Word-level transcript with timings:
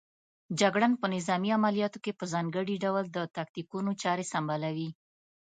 جګړن 0.59 0.91
په 1.01 1.07
نظامي 1.15 1.49
عملیاتو 1.57 1.97
کې 2.03 2.11
په 2.19 2.25
ځانګړي 2.33 2.75
ډول 2.85 3.05
د 3.11 3.17
تاکتیکونو 3.37 3.91
چارې 4.03 4.29
سنبالوي. 4.31 4.89